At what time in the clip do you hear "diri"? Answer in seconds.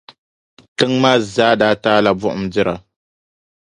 2.53-2.75